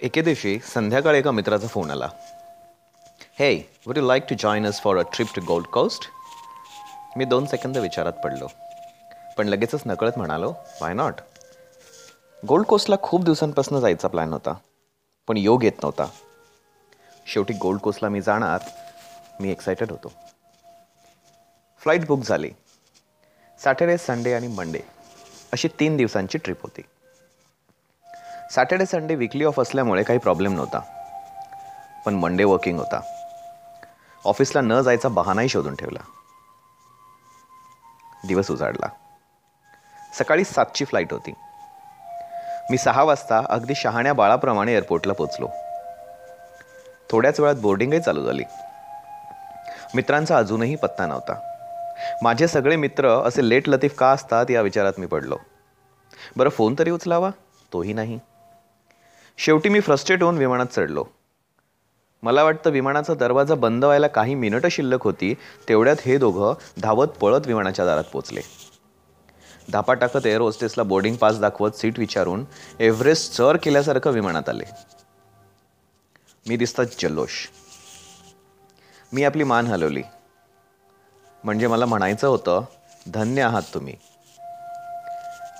[0.00, 2.08] एके दिवशी संध्याकाळी एका मित्राचा फोन आला.
[3.38, 3.54] Hey
[3.86, 6.08] would you like to join us for a trip to Gold Coast
[7.16, 8.46] मी दोन सेकंद विचारात पडलो.
[9.38, 11.20] पण लगेचच नकळत म्हणालो वाय नॉट
[12.48, 14.54] गोल्ड कोस्टला खूप दिवसांपासून जायचा प्लॅन होता
[15.28, 16.06] पण योग येत नव्हता.
[17.26, 18.60] शेवटी गोल्ड कोस्टला मी जाणार
[19.40, 20.12] मी एक्सायटेड होतो.
[21.80, 22.50] फ्लाईट बुक झाली.
[23.64, 24.80] सॅटर्डे संडे आणि मंडे
[25.52, 26.82] अशी तीन दिवसांची ट्रिप होती.
[28.54, 30.80] सॅटर्डे संडे विकली ऑफ असल्यामुळे काही प्रॉब्लेम नव्हता.
[32.06, 33.00] पण मंडे वर्किंग होता.
[34.24, 35.98] ऑफिसला न जायचा बहानाही शोधून ठेवला.
[38.28, 38.86] दिवस उजाडला.
[40.18, 41.32] सकाळी सातची फ्लाईट होती.
[42.70, 45.48] मी सहा वाजता अगदी शहाण्या बाळाप्रमाणे एअरपोर्टला पोचलो
[47.10, 48.42] थोड्याच वेळात बोर्डिंगही चालू झाली.
[49.94, 51.34] मित्रांचा अजूनही पत्ता नव्हता.
[52.22, 55.36] माझे सगळे मित्र असे लेट लतीफ का असतात या विचारात मी पडलो.
[56.36, 57.30] बरं फोन तरी उचलावा?
[57.72, 58.20] तोही नाही.
[59.38, 61.04] शेवटी मी फ्रस्ट्रेट होऊन विमानात चढलो.
[62.22, 65.34] मला वाटतं विमानाचा दरवाजा बंद व्हायला काही मिनिटं शिल्लक होती
[65.68, 68.40] तेवढ्यात हे दोघं धावत पळत विमानाच्या दारात पोचले.
[69.72, 72.44] धापा टाकत एअर होस्टेसला बोर्डिंग पास दाखवत सीट विचारून
[72.80, 74.64] एव्हरेस्ट सर केल्यासारखं विमानात आले.
[76.48, 77.30] मी दिसतात जल्लोष.
[79.12, 80.02] मी आपली मान हलवली.
[81.44, 82.64] म्हणजे मला म्हणायचं होतं
[83.14, 83.94] धन्य आहात तुम्ही.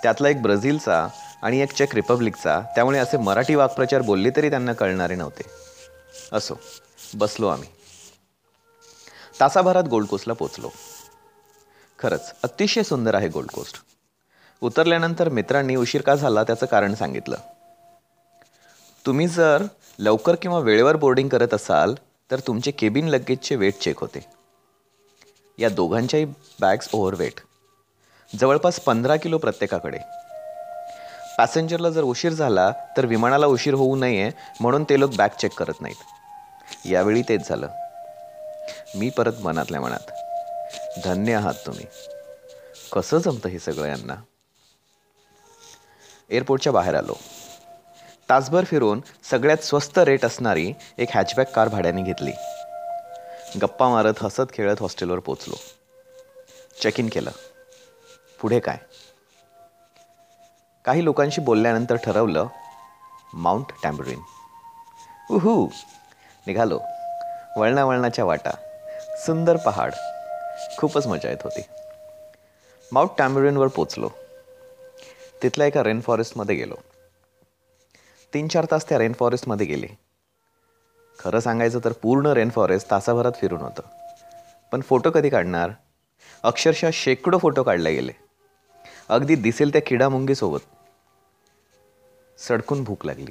[0.03, 1.09] त्यातला एक ब्राझीलचा
[1.45, 5.43] आणि एक चेक रिपब्लिकचा त्यामुळे असे मराठी वाक्प्रचार बोलले तरी त्यांना कळणारे नव्हते.
[6.33, 6.55] असो
[7.15, 7.69] बसलो आम्ही.
[9.41, 10.71] तासाभरात गोल्ड कोस्टला पोचलो
[11.99, 13.77] खरंच अतिशय सुंदर आहे गोल्ड कोस्ट
[14.61, 17.37] उतरल्यानंतर मित्रांनी उशीर का झाला त्याचं कारण सांगितलं.
[19.07, 19.63] तुम्ही जर
[19.99, 21.95] लवकर किंवा वेळेवर बोर्डिंग करत असाल
[22.31, 24.27] तर तुमचे केबिन लगेजचे वेट चेक होते.
[25.59, 26.27] या दोघांच्याही
[26.61, 27.41] बॅग्स ओव्हरवेट
[28.41, 29.99] जवळपास पंधरा किलो प्रत्येकाकडे.
[31.39, 35.81] पॅसेंजरला जर उशीर झाला तर विमानाला उशीर होऊ नये म्हणून ते लोक बॅग चेक करत
[35.81, 36.87] नाहीत.
[36.87, 37.69] यावेळी तेच झालं.
[38.97, 40.11] मी परत मनातल्या मनात
[41.05, 41.87] धन्य आहात तुम्ही.
[42.93, 44.15] कसं जमतं हे सगळं यांना?
[46.31, 47.15] एअरपोर्टच्या बाहेर आलो.
[48.29, 49.01] तासभर फिरून
[49.31, 52.33] सगळ्यात स्वस्त रेट असणारी एक हॅचबॅक कार भाड्याने घेतली.
[53.63, 55.55] गप्पा मारत हसत खेळत हॉस्टेलवर पोचलो
[56.83, 57.31] चेक इन केलं.
[58.41, 58.77] पुढे काय?
[60.85, 62.47] काही लोकांशी बोलल्यानंतर ठरवलं
[63.35, 64.21] माउंट टॅम्बरिन.
[65.31, 65.69] उहू.
[66.47, 66.81] निघालो.
[67.57, 68.51] वळणावळणाच्या वाटा.
[69.17, 69.93] सुंदर पहाड.
[70.79, 71.61] खूपच मजा येत होती.
[72.93, 74.09] माउंट टॅम्बरिनवर पोचलो.
[75.43, 76.75] तिथल्या एका रेन फॉरेस्टमध्ये गेलो.
[78.35, 79.87] तीन चार तास त्या रेन फॉरेस्टमध्ये गेले.
[81.19, 83.83] खरं सांगायचं तर पूर्ण रेन फॉरेस्ट तासाभरात फिरून होतं.
[84.73, 85.71] पण फोटो कधी काढणार?
[86.43, 88.13] अक्षरशः शेकडो फोटो काढले गेले.
[89.09, 90.61] अगदी दिसेल त्या किडामुंगीसोबत.
[92.49, 93.31] सडकून भूक लागली.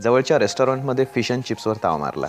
[0.00, 2.26] जवळच्या रेस्टॉरंटमध्ये फिश अँड चिप्सवर ताव मारला.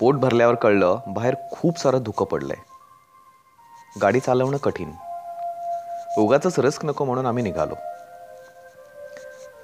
[0.00, 2.56] पोट भरल्यावर कळलं बाहेर खूप सारं धुकं पडलंय.
[4.02, 4.92] गाडी चालवणं कठीण.
[6.18, 7.74] उगाचंच रिस्क नको म्हणून आम्ही निघालो.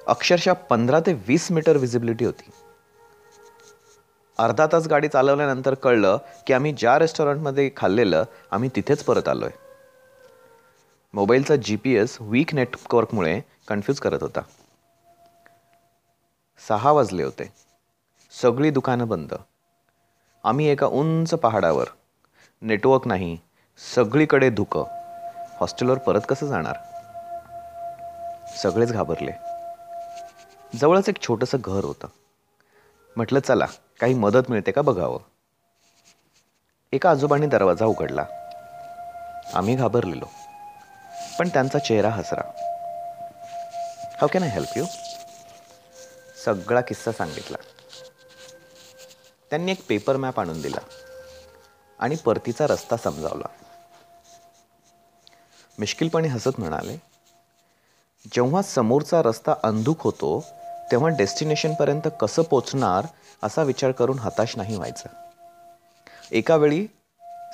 [0.07, 2.51] अक्षरशः पंधरा ते वीस मीटर विजिबिलिटी होती.
[4.37, 9.49] अर्धा तास गाडी चालवल्यानंतर कळलं की आम्ही ज्या रेस्टॉरंटमध्ये खाल्लेलं आम्ही तिथेच परत आलोय.
[11.13, 14.39] मोबाईलचा जी पी एस वीक नेटवर्कमुळे कन्फ्यूज करत होता.
[16.67, 17.53] सहा वाजले होते.
[18.41, 19.33] सगळी दुकानं बंद.
[20.43, 21.85] आम्ही एका उंच पहाडावर.
[22.61, 23.37] नेटवर्क नाही.
[23.95, 24.83] सगळीकडे धुकं.
[25.59, 26.75] हॉस्टेलवर परत कसं जाणार?
[28.57, 29.31] सगळेच घाबरले.
[30.77, 32.07] जवळच एक छोटंसं घर होतं.
[33.15, 33.65] म्हटलं चला
[33.99, 35.19] काही मदत मिळते का बघावं?
[36.91, 38.25] एका आजोबांनी दरवाजा उघडला.
[39.53, 40.25] आम्ही घाबरलेलो.
[41.39, 42.41] पण त्यांचा चेहरा हसरा.
[44.11, 44.85] How can I help you
[46.45, 47.57] सगळा किस्सा सांगितला.
[49.49, 50.79] त्यांनी एक पेपर मॅप आणून दिला.
[51.99, 53.47] आणि परतीचा रस्ता समजावला.
[55.79, 56.97] मिश्किलपणे हसत म्हणाले
[58.33, 60.45] जेव्हा समोरचा रस्ता अंधुक होतो
[60.91, 63.05] तेव्हा डेस्टिनेशनपर्यंत कसं पोचणार
[63.43, 65.29] असा विचार करून हताश नाही व्हायचा.
[66.31, 66.87] एका वेळी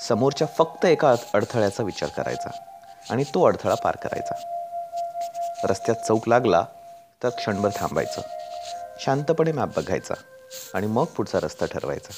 [0.07, 2.49] समोरच्या फक्त एका अडथळ्याचा विचार करायचा.
[3.09, 4.55] आणि तो अडथळा पार करायचा.
[5.63, 6.65] रस्त्यात चौक लागला
[7.23, 8.21] तर क्षणभर थांबायचं.
[8.99, 10.13] शांतपणे मॅप बघायचा
[10.73, 12.13] आणि मग पुढचा रस्ता ठरवायचा.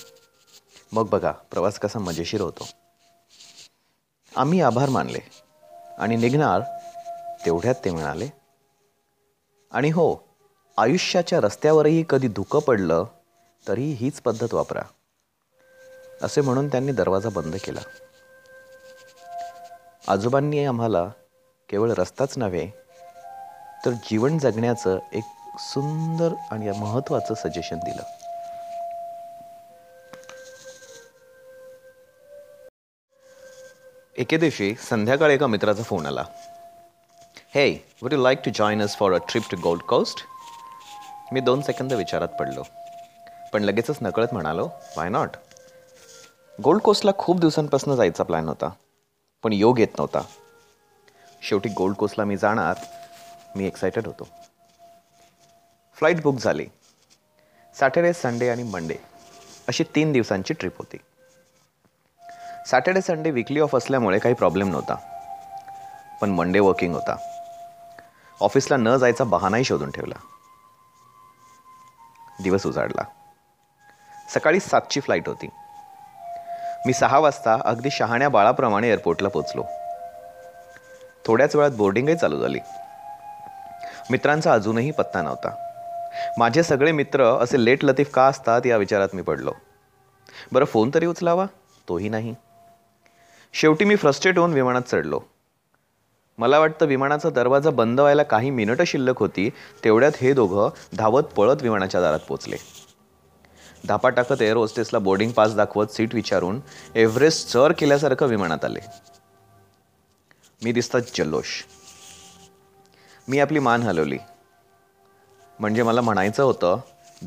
[0.92, 2.68] मग बघा प्रवास कसा मजेशीर होतो.
[4.36, 5.20] आम्ही आभार मानले
[5.98, 6.62] आणि निघणार
[7.46, 8.28] तेवढ्यात ते म्हणाले
[9.72, 10.16] आणि हो
[10.78, 13.06] आयुष्याच्या रस्त्यावरही कधी धुकं पडलं
[13.68, 14.82] तरी हीच पद्धत वापरा.
[16.22, 17.80] असे म्हणून त्यांनी दरवाजा बंद केला.
[20.12, 21.04] आजोबांनी आम्हाला
[21.70, 22.66] केवळ रस्ताच नव्हे
[23.86, 25.24] तर जीवन जगण्याचं एक
[25.60, 28.04] सुंदर आणि महत्वाचं सजेशन दिलं.
[34.18, 36.24] एके दिवशी संध्याकाळी एका मित्राचा फोन आला.
[37.56, 37.72] Hey
[38.02, 40.26] would you like to join us for a trip to Gold Coast
[41.34, 42.64] मी दोन सेकंद विचारात पडलो.
[43.54, 45.38] पण लगेचच नकळत म्हणालो वाय नॉट
[46.64, 48.70] गोल्ड कोस्टला खूप दिवसांपासून जायचा प्लॅन होता.
[49.44, 50.22] पण योग येत नव्हता.
[51.42, 52.76] शेवटी गोल्ड कोस्टला मी जाणार
[53.56, 54.28] मी एक्सायटेड होतो.
[55.94, 56.68] फ्लाईट बुक झाली.
[57.80, 58.96] सॅटर्डे संडे आणि मंडे
[59.68, 60.98] अशी तीन दिवसांची ट्रिप होती.
[62.68, 64.96] सॅटर्डे संडे विकली ऑफ असल्यामुळे काही प्रॉब्लेम नव्हता.
[66.22, 67.16] पण मंडे वर्किंग होता.
[68.42, 70.16] ऑफिसला न जायचा बहानाही शोधून ठेवला.
[72.44, 73.04] दिवस उजाडला.
[74.30, 75.48] सकाळी सातची फ्लाईट होती.
[76.86, 79.64] मी सहा वाजता अगदी शहाण्या बाळाप्रमाणे एअरपोर्टला पोचलो
[81.26, 82.60] थोड्याच वेळात बोर्डिंगही चालू झाली.
[84.12, 85.50] मित्रांचा अजूनही पत्ता नव्हता.
[86.38, 89.52] माझे सगळे मित्र असे लेट लतीफ का असतात या विचारात मी पडलो.
[90.52, 91.46] बरं फोन तरी उचलावा?
[91.90, 92.36] तोही नाही.
[93.54, 95.20] शेवटी मी फ्रस्ट्रेट होऊन विमानात चढलो.
[96.38, 99.50] मला वाटतं विमानाचा दरवाजा बंद व्हायला काही मिनिटं शिल्लक होती
[99.84, 102.56] तेवढ्यात हे दोघं धावत पळत विमानाच्या दारात पोचले
[103.88, 106.60] धापा टाकत एअर होस्टेसला बोर्डिंग पास दाखवत सीट विचारून
[106.96, 108.80] एव्हरेस्ट सर केल्यासारखं विमानात आले.
[110.64, 111.48] मी दिसतात जल्लोष.
[113.28, 114.18] मी आपली मान हलवली.
[115.60, 116.80] म्हणजे मला म्हणायचं होतं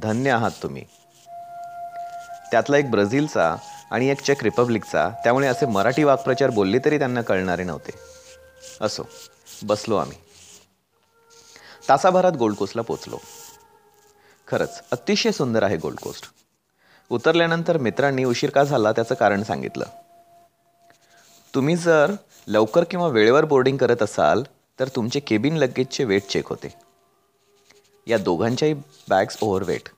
[0.03, 0.85] धन्य आहात तुम्ही.
[2.51, 3.57] त्यातला एक ब्राझीलचा
[3.91, 7.91] आणि एक चेक रिपब्लिकचा त्यामुळे असे मराठी वाक्प्रचार बोलले तरी त्यांना कळणारे नव्हते.
[8.81, 9.03] असो
[9.63, 10.17] बसलो आम्ही.
[11.89, 13.19] तासाभरात गोल्ड कोस्टला पोचलो
[14.49, 16.25] खरंच अतिशय सुंदर आहे गोल्ड कोस्ट.
[17.11, 19.85] उतरल्यानंतर मित्रांनी उशीर का झाला त्याचं कारण सांगितलं.
[21.55, 22.13] तुम्ही जर
[22.49, 24.43] लवकर किंवा वेळेवर बोर्डिंग करत असाल
[24.81, 26.75] तर तुमचे केबिन लगेजचे वेट चेक होते.
[28.07, 28.75] या दोघांच्याही
[29.09, 29.89] बॅग्स ओव्हरवेट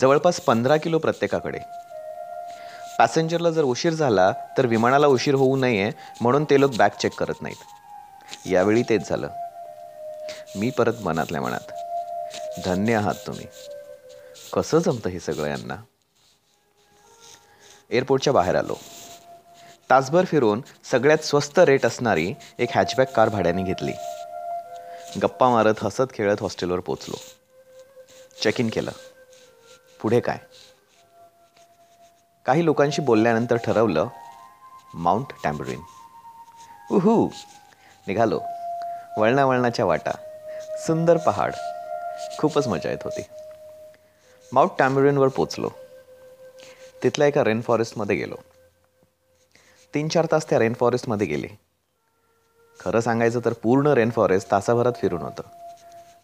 [0.00, 1.58] जवळपास पंधरा किलो प्रत्येकाकडे.
[2.98, 5.90] पॅसेंजरला जर उशीर झाला तर विमानाला उशीर होऊ नये
[6.20, 7.64] म्हणून ते लोक बॅग चेक करत नाहीत.
[8.46, 9.28] यावेळी तेच झालं.
[10.56, 11.72] मी परत मनातल्या मनात
[12.64, 13.46] धन्य आहात तुम्ही.
[14.52, 15.76] कसं जमतं हे सगळं यांना?
[17.90, 18.74] एअरपोर्टच्या बाहेर आलो.
[19.90, 23.92] तासभर फिरून सगळ्यात स्वस्त रेट असणारी एक हॅचबॅक कार भाड्याने घेतली.
[25.22, 27.16] गप्पा मारत हसत खेळत हॉस्टेलवर पोचलो
[28.42, 28.90] चेक इन केलं.
[30.02, 30.38] पुढे काय?
[32.46, 34.08] काही लोकांशी बोलल्यानंतर ठरवलं
[34.94, 35.80] माउंट टॅम्बरिन
[36.90, 37.28] उहू!
[38.06, 38.40] निघालो.
[39.18, 40.10] वळणावळणाच्या वाटा.
[40.78, 41.52] सुंदर पहाड.
[42.38, 43.22] खूपच मजा येत होती.
[44.52, 45.70] माउंट टॅम्बरिनवर पोचलो.
[47.06, 48.34] तिथल्या एका रेन फॉरेस्टमध्ये गेलो.
[49.94, 51.48] तीन चार तास त्या रेन फॉरेस्टमध्ये गेले.
[52.80, 55.42] खरं सांगायचं तर पूर्ण रेन फॉरेस्ट तासाभरात फिरून होतं.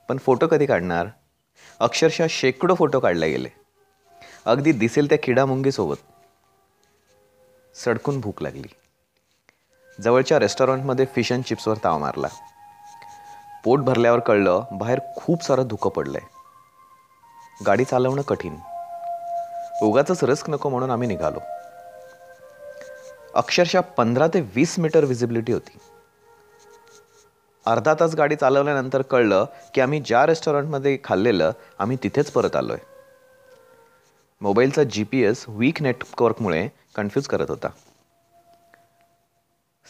[0.09, 1.07] पण फोटो कधी काढणार?
[1.81, 3.49] अक्षरशः शेकडो फोटो काढले गेले.
[4.45, 5.97] अगदी दिसेल त्या किडामुंगीसोबत.
[7.75, 8.69] सडकून भूक लागली.
[10.01, 12.29] जवळच्या रेस्टॉरंटमध्ये फिश अँड चिप्सवर ताव मारला.
[13.65, 16.27] पोट भरल्यावर कळलं बाहेर खूप सारं धुकं पडलंय.
[17.67, 18.57] गाडी चालवणं कठीण.
[19.83, 21.39] उगाच रिस्क नको म्हणून आम्ही निघालो.
[23.35, 25.79] अक्षरशः पंधरा ते वीस मीटर विजिबिलिटी होती.
[27.67, 29.45] अर्धा तास गाडी चालवल्यानंतर कळलं
[29.75, 32.77] की आम्ही ज्या रेस्टॉरंटमध्ये खाल्लेलं आम्ही तिथेच परत आलोय.
[34.41, 37.69] मोबाईलचा जी पी एस वीक नेटवर्कमुळे कन्फ्यूज करत होता.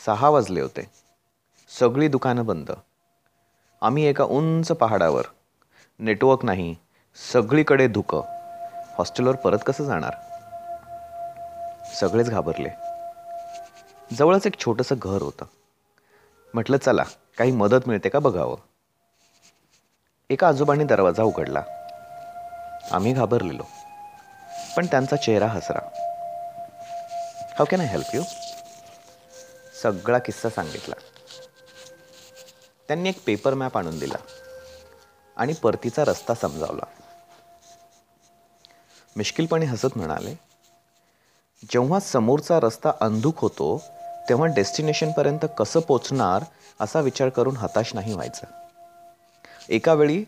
[0.06, 0.90] सहा वाजले होते.
[1.80, 2.70] सगळी दुकानं बंद.
[3.80, 5.22] आम्ही एका उंच पहाडावर.
[5.98, 6.76] नेटवर्क नाही.
[7.32, 8.41] सगळीकडे धुकं.
[8.98, 10.12] हॉस्टेलवर परत कसं जाणार?
[11.94, 12.68] सगळेच घाबरले.
[14.16, 15.44] जवळच एक छोटंसं घर होतं.
[16.54, 17.02] म्हटलं चला
[17.38, 18.56] काही मदत मिळते का बघावं?
[20.30, 21.62] एका आजोबांनी दरवाजा उघडला.
[22.90, 23.62] आम्ही घाबरलेलो
[24.76, 25.80] पण त्यांचा चेहरा हसरा.
[27.38, 28.22] How can I help you
[29.82, 30.94] सगळा किस्सा सांगितला.
[32.88, 34.18] त्यांनी एक पेपर मॅप आणून दिला
[35.36, 37.01] आणि परतीचा रस्ता समजावला.
[39.16, 40.34] मिश्किलपणे हसत म्हणाले
[41.70, 43.82] जेव्हा समोरचा रस्ता अंधुक होतो
[44.28, 46.44] तेव्हा डेस्टिनेशनपर्यंत कसं पोचणार
[46.80, 48.46] असा विचार करून हताश नाही व्हायचा.
[49.68, 50.24] एका वेळी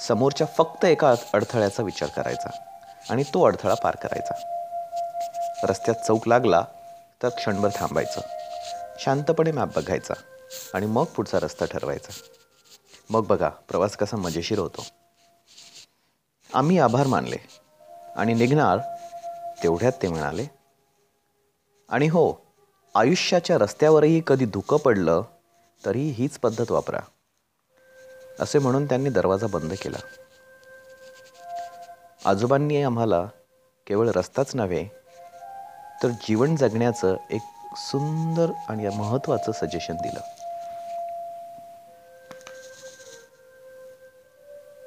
[0.00, 2.50] समोरच्या फक्त एका अडथळ्याचा विचार करायचा
[3.10, 4.34] आणि तो अडथळा पार करायचा.
[5.62, 6.64] रस्त्यात चौक लागला
[7.22, 8.20] तर क्षणभर थांबायचं
[8.98, 10.14] शांतपणे मॅप बघायचा
[10.74, 12.12] आणि मग पुढचा रस्ता ठरवायचा.
[13.10, 14.86] मग बघा प्रवास कसा मजेशीर होतो.
[16.54, 17.59] आम्ही आभार मानले.
[18.16, 18.78] आणि निघणार
[19.62, 20.46] तेवढ्यात ते म्हणाले
[21.88, 22.32] आणि हो
[22.94, 25.22] आयुष्याच्या रस्त्यावरही कधी धुकं पडलं
[25.86, 26.98] तरी हीच पद्धत वापरा.
[28.40, 29.98] असे म्हणून त्यांनी दरवाजा बंद केला.
[32.24, 33.26] आजोबांनी आम्हाला
[33.86, 34.84] केवळ रस्ताच नव्हे
[36.02, 37.40] तर जीवन जगण्याचं एक
[37.76, 40.20] सुंदर आणि महत्त्वाचं सजेशन दिलं.